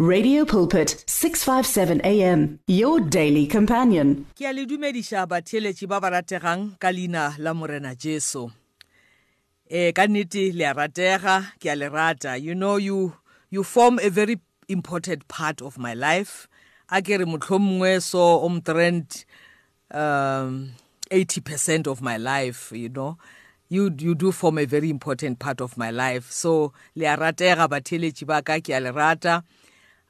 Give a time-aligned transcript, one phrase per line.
[0.00, 4.26] Radio Pulpit 657 AM your daily companion.
[4.34, 8.50] ke a le dumediša batheeletši ba ba rategang ka leina la morena jesu.
[9.70, 12.34] Eh ka nnete le a ratega ke a le rata.
[12.36, 13.14] You know you
[13.50, 16.48] you form a very important part of my life.
[16.90, 19.24] A ke re mohlomongwe so omtrent
[19.92, 20.74] um
[21.12, 23.16] 80% of my life you know.
[23.68, 26.32] You you do form a very important part of my life.
[26.32, 29.44] So le a ratega batheeletši ba ka ke a le rata.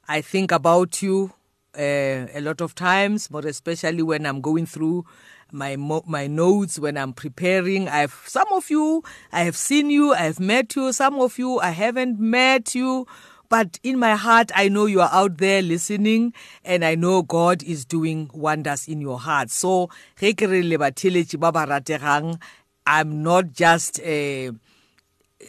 [0.07, 1.33] I think about you
[1.77, 5.05] uh, a lot of times, more especially when I'm going through
[5.51, 7.87] my my notes when I'm preparing.
[7.87, 10.91] I've some of you I have seen you, I have met you.
[10.93, 13.07] Some of you I haven't met you.
[13.47, 16.33] But in my heart, I know you are out there listening,
[16.63, 19.51] and I know God is doing wonders in your heart.
[19.51, 19.91] So,
[22.87, 24.51] I'm not just uh,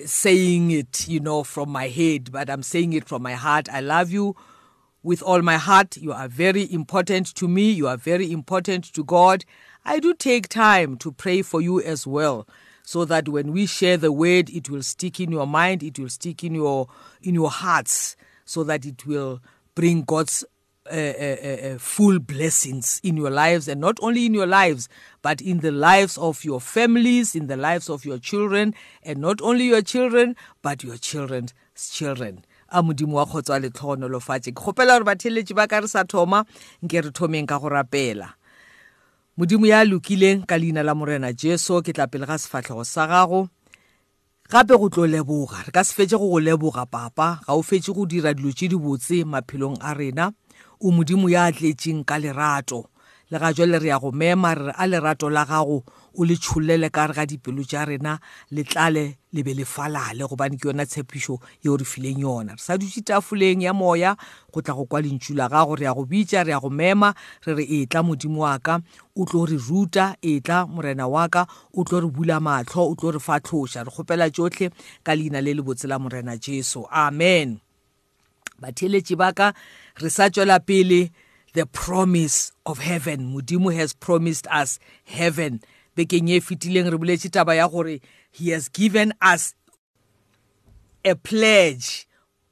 [0.05, 3.69] saying it, you know, from my head, but I'm saying it from my heart.
[3.73, 4.37] I love you
[5.03, 5.97] with all my heart.
[5.97, 7.71] You are very important to me.
[7.71, 9.45] You are very important to God.
[9.85, 12.47] I do take time to pray for you as well,
[12.83, 16.09] so that when we share the word, it will stick in your mind, it will
[16.09, 16.89] stick in your
[17.23, 19.41] in your hearts, so that it will
[19.75, 20.45] bring God's
[20.91, 24.89] uh, uh, uh, full blessings in your lives and not only in your lives
[25.23, 29.41] but in the lives of your families in the lives of your children and not
[29.43, 31.53] only your children but your children's
[31.91, 32.45] children.
[32.69, 36.45] A modimo wa kgotsa le tlhogonolofatše ke kgopela gore batheletši ba ka re sa thoma
[36.83, 38.35] nke re thomeng ka go rapela.
[39.39, 43.49] Modimo ya lokileng ka leina la morena jesu ke tla pele ga sefatlhego sa gago.
[44.51, 47.95] Gape go tlo leboga re ka se fetse go go leboga papa ga o fetse
[47.95, 50.33] go dira dilo tše di botse maphelong a rena.
[50.81, 52.87] O modimo ya tletseng ka lerato.
[53.31, 55.83] Le ga jwale re ya go mema re re a lerato la gago
[56.15, 58.21] o le tšholele ka re ga dipelo tša rena
[58.55, 61.35] le tlale le be le falale gobane ke yona tshepišo
[61.67, 62.55] yeo re fileng yona.
[62.55, 64.15] Re sa dutse tafoleng ya moya
[64.55, 67.11] go tla go kwa lentšu la gago re ya go bitša re ya go mema
[67.43, 68.79] re re e tla modimo wa ka
[69.17, 72.95] o tlo re ruta e tla morena wa ka o tlo re bula matlho o
[72.95, 74.71] tlo re fa tlhoša re kgopela tšotlhe
[75.03, 76.87] ka leina le le botse la morena jesu.
[76.95, 77.66] Amen.
[78.61, 79.53] Batheeletši ba ka
[80.01, 81.11] re sa tšwela pele
[81.57, 83.33] the promise of heaven.
[83.33, 85.61] Modimo has promised us heaven.
[85.97, 88.01] Bekeng ye fetileng re boletše taba ya gore
[88.31, 89.55] he has given us
[91.05, 92.07] a pledge.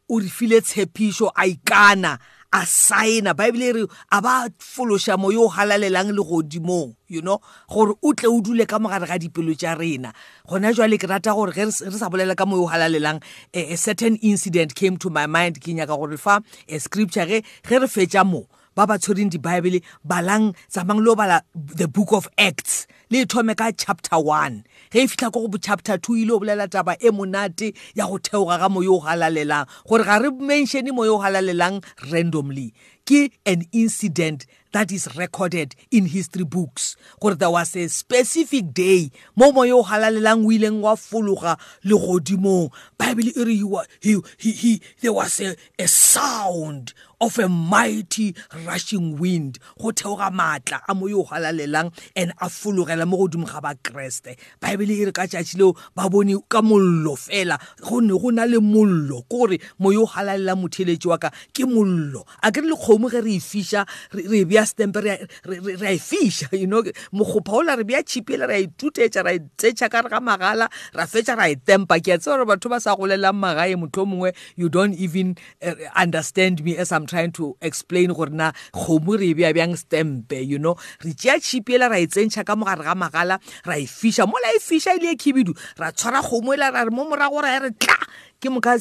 [0.09, 2.19] O re file tshepišo a ikana.
[2.55, 3.85] A saena bible e re
[4.15, 7.41] a ba fološa mo yo o halalelang le godimong you know?
[7.69, 10.13] Gore o tle o dule ka mogare ga dipelo tša rena.
[10.49, 13.23] Gona jwale ke rata gore ge re sa bolela ka mo yo o halalelang
[13.55, 15.61] a, a certain incident came to my mind.
[15.61, 19.83] Ke nyaka gore fa a scripture ge ge re fetša mo ba ba tshwereng dibaebele
[20.05, 22.87] balang tsamang le o bala the book of acts.
[23.11, 24.65] Le e thome ka chapter one.
[24.91, 28.09] Ge e fitlha ko go bo chapter two ile o bolela taba e monate ya
[28.09, 29.69] go theoga ga moyo o halalelang.
[29.87, 32.73] Gore ga re menšene moyo o halalelang randomly.
[33.07, 36.97] Ke an incident that is recorded in history books.
[37.21, 42.73] Gore there was a specific day mo moya o halalelang o ileng wa fologa legodimong.
[42.99, 43.55] Bible e re
[44.01, 48.35] he, he, he, there was a, a sound of a mighty
[48.67, 49.59] rushing wind.
[49.81, 54.91] Go theoga maatla a moyo o halalelang and a fologela mo godimo ga bakreste bible
[54.91, 57.59] e re ka tšatši leo ba bone ka mollo fela.
[57.81, 61.65] Go ne go na le mollo ke gore moyo o halalelang motheletši wa ka ke
[61.65, 62.25] mollo.
[62.43, 65.99] A ke re le kgomo ge re e fiša re bea stempe re a e
[65.99, 66.83] fiša you know?
[67.13, 71.39] Mokgopha ola re bea tšhipele ra itutetša ra itsetša ka re ga magala ra fetša
[71.41, 71.97] ra e tempa.
[72.05, 75.73] Ke a tseba gore batho ba sa golelang magae motlho mongwe you don't even uh,
[75.97, 80.43] understand me as i'm trying to explain gore na kgomo re e bea bjang stempe
[80.43, 80.75] you know?
[81.05, 84.27] Re tšea tšhipela ra e tsentšha ka mogare ga magala ra e fiša.
[84.27, 87.43] Mola e fiša e le e khibidu ra tshwara kgomo ela ra re mo morago
[87.43, 87.99] ra e re tla!
[88.43, 88.75] Ke moka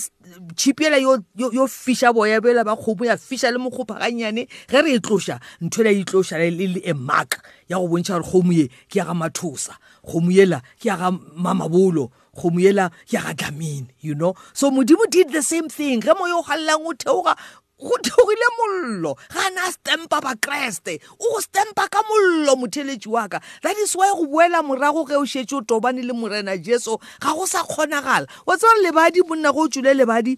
[0.58, 4.82] tšhipiela yo, yo, yo fiša boya bela ba kgomo ya fiša le mokgopha gannyane ge
[4.82, 7.40] re e tloša ntho ela e tloša le le e mark
[7.70, 11.12] ya go bontšha gore kgomo ye ke ya ga mathosa kgomo yela ke ya ga
[11.14, 14.36] mamabolo kgomo yela ke ya ga dlamini you know?
[14.54, 16.02] So modimo did the same thing.
[16.02, 17.38] Ge moyo o galelang o theoga
[17.84, 21.00] go theogile mollo ga na stempa bakreste.
[21.20, 23.40] O go stempa ka mollo motheletši wa ka.
[23.62, 27.34] That is why go boela morago ge o šetse o tobane le morena jesu ga
[27.34, 28.28] go sa kgonagala.
[28.46, 30.38] Wa tseba lebadi monna go o tswile lebadi?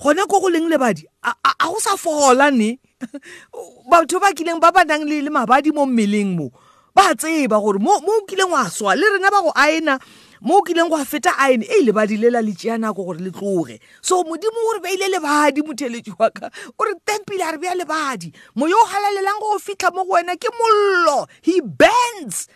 [0.00, 1.04] Gona ko go leng lebadi?
[1.22, 2.78] A go sa fola ne?
[3.90, 6.50] Batho ba kileng ba ba nang le mabadi mo mmeleng mo
[6.94, 8.94] ba tseba gore mo o kileng wa swa.
[8.94, 9.98] Le rena ba go aena
[10.44, 13.30] mo o kileng go a feta aene e lebadi lela le tšea nako gore le
[13.30, 13.80] tloge.
[14.02, 16.50] So modimo gore beile lebadi motheletši wa ka.
[16.78, 18.30] O re tempile a re bea lebadi.
[18.54, 21.26] Moya o halalelang go go fitlha mo go wena ke mollo.
[21.40, 22.48] He bends.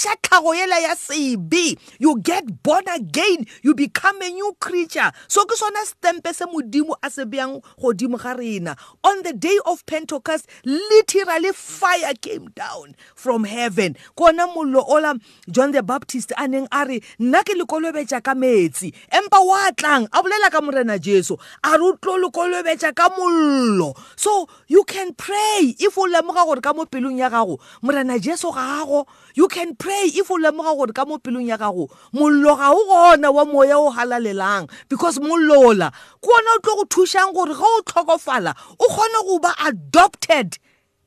[0.00, 3.46] O fiša tlhago yela ya sebe you get born again.
[3.62, 5.12] You become a new creature.
[5.28, 8.76] So ke sona stempe se modimo a se beyang godimo ga rena.
[9.04, 13.96] On the day of pentecost literally fire came down from heaven.
[14.16, 15.14] Kona mollo ola
[15.50, 18.92] john the baptist a neng a re nna ke lekolobetša ka metsi.
[19.12, 23.94] Empa wa tlang a bolela ka morena jesu a re o tlo lekolobetša ka mollo.
[24.16, 28.50] So you can pray if o lemoga gore ka mo pelong ya gago morena jesu
[28.52, 32.56] ga gago you can pray if o lemoga gore ka mo pelong ya gago mollo
[32.56, 35.90] ga o gona wa moya o halalelang because mollo ola
[36.20, 40.58] ke ona o tlo go thušang gore ga o tlhokofala o kgone go ba adopted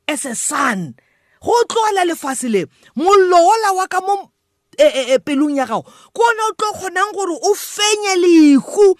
[0.07, 0.95] as a son.
[1.41, 2.65] Go tlogela lefase le
[2.95, 4.31] mollo ola wa ka mo
[4.77, 8.95] e, e, e, pelong ya gago ke ona o tlo kgonang gore o fenye lehu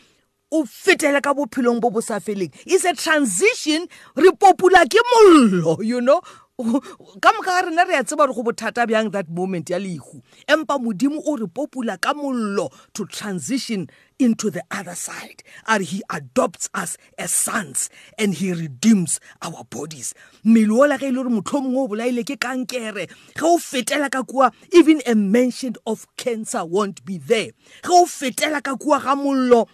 [0.52, 2.52] o fetele ka bophelong bo bo sa feleng.
[2.68, 6.22] Is a transition re popula ke mollo you know?
[6.60, 10.22] Ka moka ga rena re a tseba gore go bothata bjang that moment ya lehu.
[10.48, 13.90] Empa modimo o re popula ka mollo to transition
[14.20, 15.42] into the other side.
[15.66, 17.90] Are he adopts us as sons
[18.20, 20.14] and he redeems our bodies.
[20.46, 24.12] Mmele ola ge e le gore motlho mongwe o bolaile ke kankere ge o fetela
[24.12, 27.50] ka kua even a mention of cancer won't be there.
[27.82, 29.68] Ge o fetela ka kua ga mollo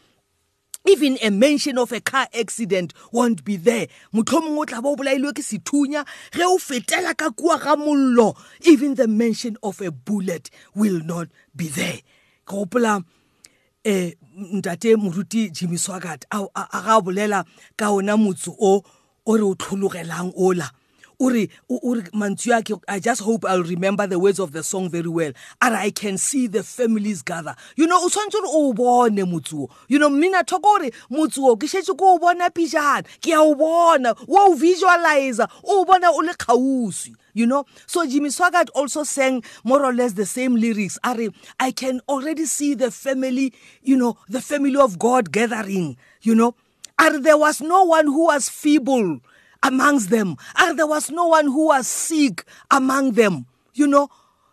[0.87, 3.87] even a mention of a car accident won't be there.
[4.13, 8.35] Motlhomongwe o tla ba o bolailwe ke sethunya ge o fetela ka kua ga mollo
[8.61, 11.99] even the mention of a bullet will not be there.
[12.45, 14.13] Ke gopola um
[14.61, 17.45] ntate moruti jimmy swagat a ga bolela
[17.77, 18.83] ka ona motse o
[19.25, 20.71] o re o tlhologelang ola.
[21.19, 25.09] Uri uri mantswe yake i just hope i'll remember the words of the song very
[25.09, 25.31] well
[25.61, 27.55] and i can see the families gather.
[27.75, 29.69] You know o tshwanetse o bone motsuo.
[29.87, 33.55] You know mmina thoko gore motsuo ke shetse ko o bona pijana ke a o
[33.55, 37.65] bona o visualizer o bona o le kgauswi you know.
[37.85, 41.17] So jimmy swaggart also sang more or less the same lyrics are
[41.59, 46.55] i can already see the family you know the family of god gathering you know.
[46.97, 49.21] Are there was no one who was feeble.
[49.63, 50.37] Amongst them.
[50.57, 53.45] And there was no one who was sick among them.
[53.73, 54.09] You know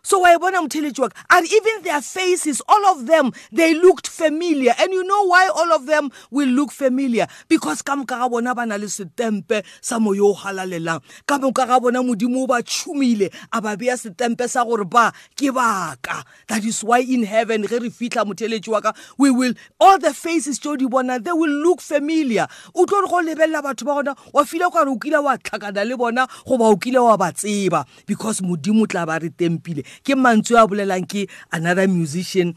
[0.07, 4.07] so wa bona motheletši wa ka and even their faces all of them they looked
[4.07, 4.73] familiar.
[4.79, 7.27] And you know why all of them will look familiar?
[7.49, 11.67] Because ka moka ga bona ba na le setempe sa moya o halalelang ka moka
[11.67, 16.23] ga bona modimo o ba tšhumile a ba beya setempe sa gore ba ke baka
[16.47, 20.13] that is why in heaven ge re fitlha motheletši wa ka we will all the
[20.13, 22.47] faces tšeo di bona they will look familiar.
[22.73, 25.83] O tlo re go lebelela batho ba gona wa file kare o kile wa tlhakana
[25.83, 27.85] le bona goba o kile wa ba tseba.
[28.05, 29.83] Because modimo tla ba re tempile.
[30.03, 32.53] Ke mantswe a bolelang ke another musician.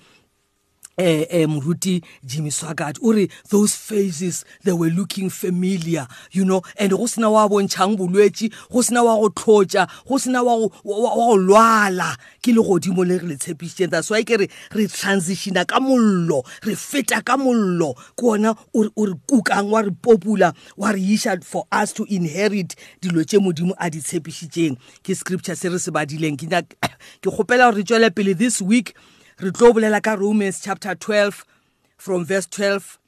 [1.00, 6.62] Eh eh moruti Jimmy Swaggart o re those faces they were looking familiar you know
[6.78, 11.36] and go sina wa bontshang bolwetsi go sina wa go tlhotsa go sina wa go
[11.36, 15.80] lwala ke le godimo le re le tshepišitšeng that's why ke re re transitiona ka
[15.80, 17.94] mollo re feta ka mollo.
[18.16, 22.76] Ke ona o re kukang wa re popula wa re iša for us to inherit
[23.00, 24.76] dilo tše modimo a di tshepišitšeng.
[25.02, 26.36] Ke scripture se re se badileng.
[26.36, 26.48] Ke
[27.24, 28.94] kgopela gore re tšwele pele this week
[29.40, 31.46] re tlo bolela ka romans chapter 12
[31.96, 32.98] from verse 12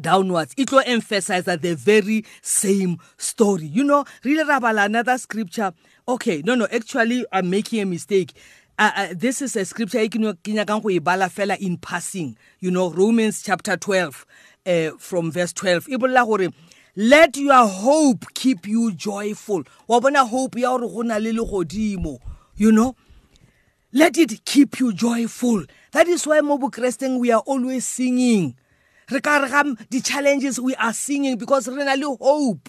[0.00, 0.54] downwards.
[0.56, 3.64] It will emphasize the very same story.
[3.66, 5.72] You know really rabala another scripture.
[6.06, 8.32] Okay no no actually i'm making a mistake.
[8.78, 12.36] Uh, uh, this is a scripture e ke nyakang go e bala fela in passing.
[12.60, 14.26] You know romans chapter 12
[14.66, 16.48] uh, from verse 12 e bolela gore
[16.94, 19.64] let your hope keep you joyful.
[19.88, 22.20] Wa bona hope ya gore go na le legodimo
[22.60, 22.94] you know?
[23.92, 25.64] Let it keep you joyful.
[25.92, 28.54] That is why mo bokresteng we are always singing.
[29.10, 32.68] Re ka re ga di-challenges we are singing because re na le hope.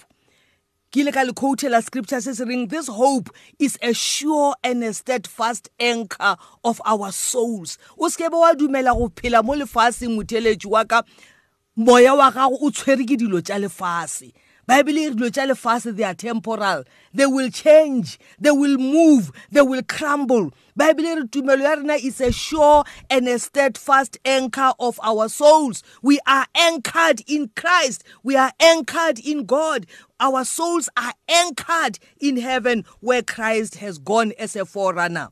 [0.91, 4.83] Ke ile ka le quotela scripture se se reng this hope is a sure and
[4.83, 7.77] a steadfast anchor of our souls.
[7.99, 11.03] O se ke be wa dumela go phela mo lefaseng motheletši wa ka.
[11.75, 14.33] Moya wa gago o tshwere ke dilo tša lefase
[14.71, 16.85] bible e dilo tša lefase they are temporal.
[17.13, 18.17] They will change.
[18.39, 19.29] They will move.
[19.51, 20.53] They will crumble.
[20.77, 25.27] Bible e re tumelo ya rena is a sure and a steadfast anchor of our
[25.27, 25.83] souls.
[26.01, 28.05] We are anchored in christ.
[28.23, 29.87] We are anchored in god.
[30.21, 35.31] Our souls are anchored in heaven where christ has gone as a forerunner.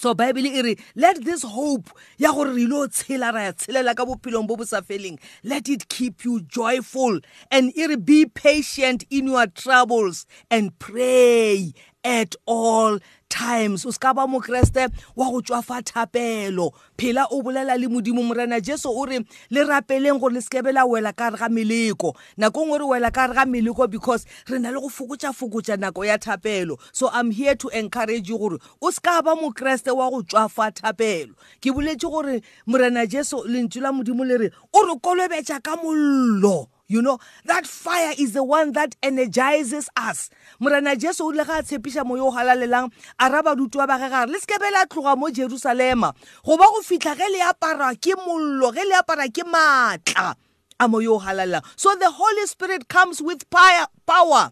[0.00, 3.52] So bible e re let this hope ya gore re ile o tshela ra ya
[3.52, 5.20] tshelela ka bophelong bo bo sa feleng.
[5.44, 11.74] Let it keep you joyful and e re be patient in your troubles and pray
[12.02, 12.98] at all
[13.30, 16.72] times o ska ba mokreste wa go tswafa thapelo.
[16.98, 20.84] Phela o bolela le modimo morena jesu o re le rapeleng gore le sekebe la
[20.84, 22.14] wela ka re ga meleko.
[22.36, 26.04] Nako ngwe re wela ka re ga meleko because re na le go fokotša-fokotša nako
[26.04, 26.78] ya thapelo.
[26.92, 31.32] So i'm here to encourage you gore o ska ba mokreste wa go tswafa thapelo.
[31.62, 36.68] Ke boletse gore morena jesu lentšu la modimo le re o re kolobetša ka mollo.
[36.90, 40.28] You know that fire is the one that energizes us.
[40.58, 44.10] Morena jesu o ile ga a tshepiša moyo o galalelang a ra barutiwa ba ge
[44.10, 46.12] gare le sekebe la tloga mo jerusalema.
[46.44, 50.34] Goba go fitlha ge le apara ke mollo ge le apara ke maatla
[50.80, 54.50] a moyo o galalelang so the holy spirit comes with power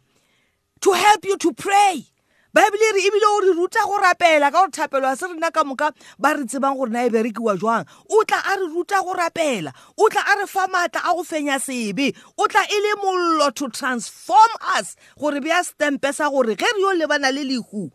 [0.80, 2.07] to help you to pray.
[2.55, 5.50] Baebile e re ebile o re ruta go rapela ka gore thapelo a se rena
[5.50, 7.87] ka moka ba re tsebang gore na e berekiwa jwang.
[8.11, 11.23] O tla a re ruta go rapela o tla a re fa maatla a go
[11.23, 16.57] fenya sebe o tla e le mollo to transform us gore bea stempe sa gore
[16.57, 17.90] ge re yo lebana le lehu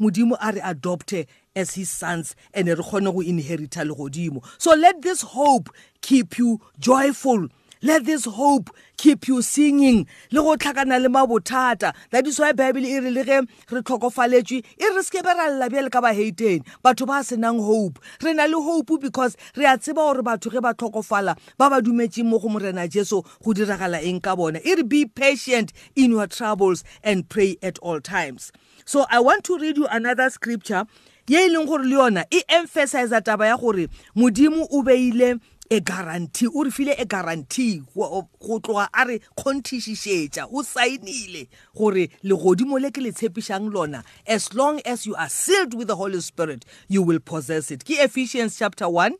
[0.00, 4.44] modimo a re adopte as his sons and re kgone go inherita legodimo.
[4.58, 5.68] So let this hope
[6.00, 7.48] keep you joyful.
[7.82, 10.06] Let this hope keep you singing.
[10.30, 11.94] Le go tlhakana le mabothata.
[12.10, 15.48] That is why bible e re le ge re tlhokofaletswe e re seke be ra
[15.48, 17.98] lla bjale ka bahateng batho ba senang hope.
[18.22, 21.82] Re na le hope because re a tseba gore batho ge ba tlhokofala ba ba
[21.82, 24.60] dumetseng mo go morena jesu go diragala eng ka bona.
[24.64, 28.52] E re be patient in your troubles and pray at all times.
[28.84, 30.86] So i want to read you another scripture
[31.28, 35.38] ye e leng gore le yona e emphasize taba ya gore modimo o beile
[35.72, 42.10] e guarantee o re file e guarantee go tloga a re kgonthišišetša o saenile gore
[42.22, 46.20] legodimo le ke le tshepišang lona as long as you are sealed with the holy
[46.20, 47.84] spirit you will possess it.
[47.88, 49.16] Ke ephesians chapter 1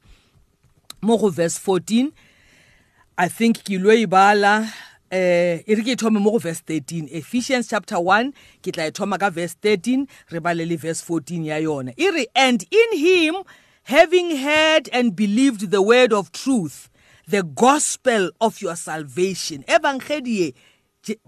[1.00, 2.12] mo go verse 14
[3.16, 4.68] i think ke lo e bala
[5.08, 8.92] eh e re ke thome mo go verse 13 Ephesians chapter 1 ke tla e
[8.92, 11.96] thoma ka verse 13 re bale le verse 14 ya yona.
[11.96, 13.40] E re and in him
[13.84, 16.88] having heard and believed the word of truth,
[17.26, 19.64] the gospel of your salvation.
[19.68, 20.54] Evanghelie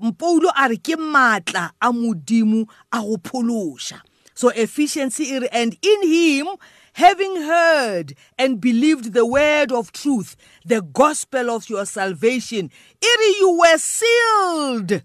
[0.00, 4.00] Mpoulo a re ke matla a modimo a go phološa.
[4.34, 5.20] So Ephesians
[5.50, 6.46] and in him
[6.92, 12.70] having heard and believed the word of truth, the gospel of your salvation,
[13.02, 15.02] ere you were sealed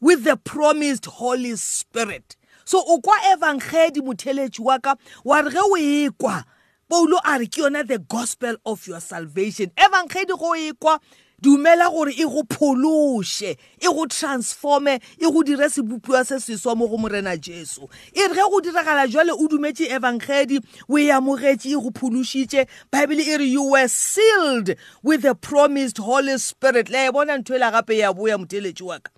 [0.00, 2.36] with the promised Holy Spirit.
[2.66, 6.44] So o kwa evangeli motheletši wa ka wa re ge o e kwa
[6.88, 9.70] paulo a re ke yona the gospel of your salvation.
[9.76, 11.00] Evangeli go ekwa
[11.42, 16.88] dumela gore e go phološe e go transforme e go dire sebopiwa se seswa mo
[16.88, 17.88] go morena jesu.
[18.14, 22.66] E re ge go diragala jwale o dumetse evangeli o e amogetše e go phološitše
[22.90, 26.88] bible e re you were sealed with the promised holy spirit.
[26.88, 29.10] Le e bona ntho e la gape ya boya moteletši wa ka.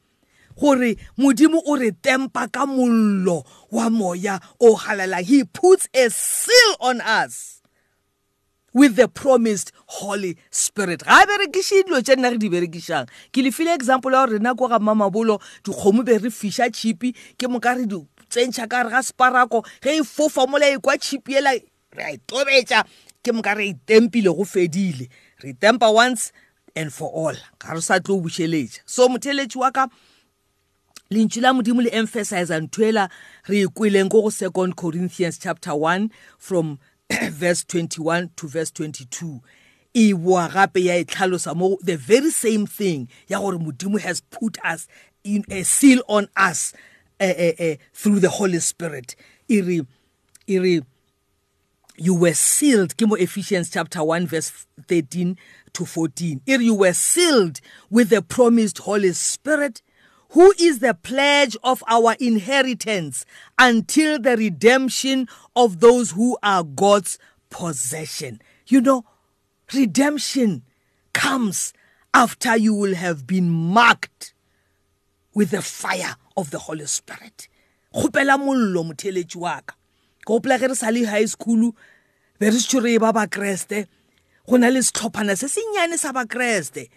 [0.58, 6.76] Gore modimo o re tempa ka mollo wa moya o galalang he puts a seal
[6.80, 7.57] on us.
[8.74, 11.04] With the promised holy spirit.
[11.04, 13.08] Ga berekiše dilo tše nna re di berekišang.
[13.32, 17.14] Ke le file example ya gore rena ko ga mamabolo dikgomo be re fiša chipi
[17.38, 17.96] ke moka re di
[18.28, 21.54] tsentšha ka re ga sparako ge e fofa mola e kwa chipi ela
[21.96, 22.84] re a itobetša
[23.22, 25.08] ke moka re itempile go fedile.
[25.42, 26.32] Re itempa once
[26.76, 28.84] and for all ga re sa tlo bušeletša.
[28.84, 29.88] So motheletši wa ka
[31.10, 33.08] lentšu la modimo le emphasize nthoela
[33.48, 36.78] re e kweleng ko go second corinthians chapter 1 from
[37.30, 39.40] verse 21 to verse 22
[39.94, 44.20] e boa gape ya e tlhalosa mo the very same thing ya gore modimo has
[44.30, 44.86] put us
[45.24, 46.72] in a seal on us
[47.20, 49.16] uh, uh, uh, through the holy spirit.
[49.48, 49.86] E re
[50.46, 50.82] e re
[51.96, 55.36] you were sealed ke mo ephesians chapter 1 verse 13
[55.72, 57.60] to 14 e re you were sealed
[57.90, 59.82] with the promised holy spirit
[60.30, 63.24] who is the pledge of our inheritance
[63.58, 67.18] until the redemption of those who are God's
[67.50, 68.40] possession.
[68.66, 69.04] You know,
[69.72, 70.62] redemption
[71.12, 71.72] comes
[72.12, 74.34] after you will have been marked
[75.34, 77.48] with the fire of the Holy Spirit.
[77.94, 79.74] Kgopela mollo motheletši wa ka.
[80.26, 81.72] Ke gopola ge re sa le high school
[82.38, 83.86] be re setšo re ba bakreste
[84.44, 86.88] go na le setlhophana se sennyane sa bakreste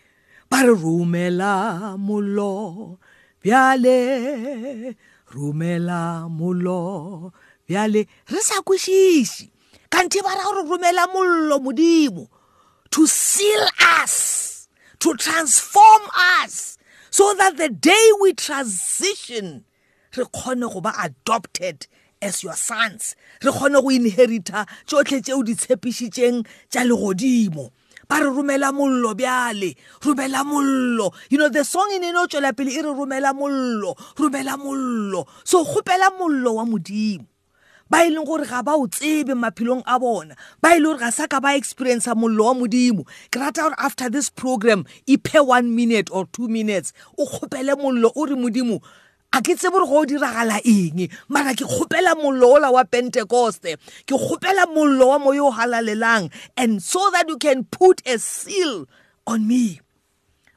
[0.51, 2.99] ba re romela mollo
[3.43, 4.95] bjale
[5.33, 7.31] romela mollo
[7.67, 9.49] bjale re sa kwešiše
[9.89, 12.27] kante ba ra gore romela mollo modimo
[12.89, 13.65] to seal
[14.03, 14.67] us
[14.99, 16.03] to transform
[16.43, 16.77] us
[17.09, 19.65] so that the day we transition
[20.15, 21.87] re kgone go ba adopted
[22.21, 23.15] as your sons.
[23.43, 27.71] Re kgone go inherita tsotlhe tseo di tshepišitšeng tša legodimo.
[28.11, 29.75] Ba re romela mollo bjale.
[30.01, 33.95] Romela mollo you know the song e ne no tswela pele e re romela mollo
[34.19, 37.25] romela mollo so kgopela mollo wa modimo.
[37.89, 40.35] Ba e leng gore ga ba o tsebe maphelong a bona.
[40.61, 43.07] Ba e le gore ga sa ka ba experiencea mollo wa modimo.
[43.31, 46.91] Ke rata gore after this program iphe one minute or two minutes.
[47.17, 48.83] O kgopele mollo o re modimo
[49.33, 51.09] a ke tsebe gore go o diragala eng?
[51.29, 56.31] Mara ke kgopela mollo ola wa pentecoste ke kgopela mollo wa moyo o halalelang.
[56.57, 58.87] And so that you can put a seal
[59.25, 59.79] on me.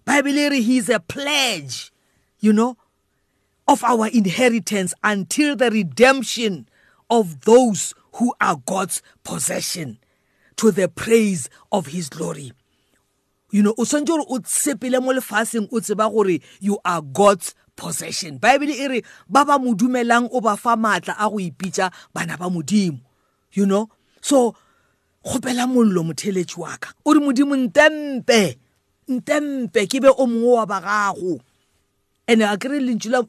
[0.04, 1.90] Bible e re he is a pledge
[2.40, 2.76] you know
[3.66, 6.68] of our inheritance until the redemption
[7.10, 9.98] of those who are God's possession
[10.56, 12.52] to the praise of his glory.
[13.50, 17.54] You know, o swantse gore o tsepele mo lefatsheng o tseba gore you are God's
[17.76, 18.38] possession.
[18.38, 22.36] Bible e re ba ba mo dumelang o ba fa maatla a go ipitsa bana
[22.36, 23.00] ba modimo.
[23.52, 23.88] You know?
[24.20, 24.54] So
[25.24, 28.58] kgopela mollo motheletši wa ka o re modimo ntempe
[29.08, 31.40] ntempe ke be o mongwe wa ba gago
[32.28, 33.20] and a kry lentšu la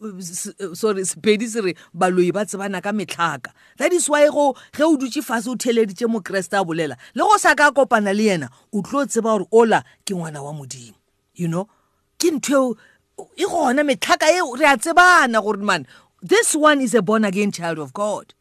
[0.75, 4.97] sorry sepedi se re baloi ba tsebana ka metlhaka that is why go ge o
[4.97, 8.81] dutse fase o theleditše mokreste a bolela le go sa ka kopana le yena o
[8.81, 10.99] tlo tseba gore ola ke ngwana wa modimo
[11.35, 11.67] you know
[12.19, 12.75] ke ntho
[13.35, 15.85] e gona metlhaka eo re a tsebana gore man
[16.21, 18.33] this one is a born again child of god.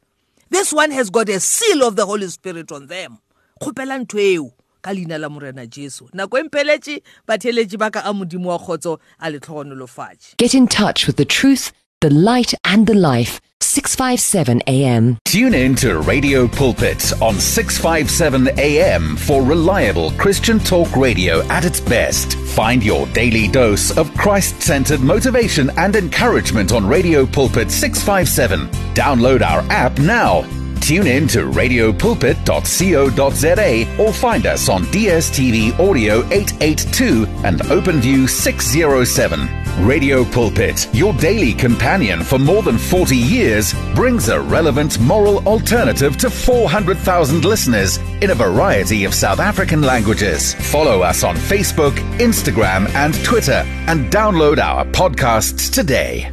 [0.49, 3.19] This one has got a seal of the holy spirit on them.
[3.61, 6.09] Kgopela ntho eo ka leina la morena jesu.
[6.15, 11.17] Nako empeletše batheletši ba ka a modimo wa kgotso a letlhogonolofatše Get in touch with
[11.17, 13.41] the truth, the light, and the life.
[13.75, 15.19] 657 AM.
[15.25, 21.81] Tune in to Radio Pulpit on 657 AM for reliable Christian talk radio at its
[21.81, 22.39] best.
[22.39, 28.69] Find your daily dose of Christ centered motivation and encouragement on Radio Pulpit 657.
[28.95, 30.43] Download our app now.
[30.81, 39.64] Tune in to radiopulpit.co.za or find us on DSTV Audio 882 and OpenView 607.
[39.81, 46.17] Radio Pulpit, your daily companion for more than 40 years, brings a relevant moral alternative
[46.19, 50.55] to 400,000 listeners in a variety of South African languages.
[50.55, 56.31] Follow us on Facebook, Instagram, and Twitter and download our podcasts today.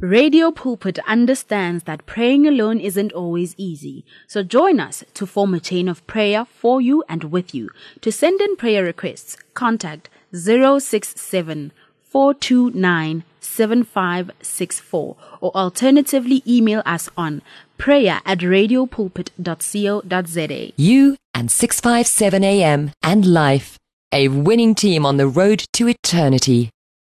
[0.00, 4.04] Radio Pulpit understands that praying alone isn't always easy.
[4.26, 7.70] So join us to form a chain of prayer for you and with you.
[8.00, 11.70] To send in prayer requests, contact 067
[12.14, 17.42] 429 7564 or alternatively email us on
[17.76, 20.72] prayer at radiopulpit.co.za.
[20.76, 23.76] You and 657 AM and life.
[24.12, 26.70] A winning team on the road to eternity.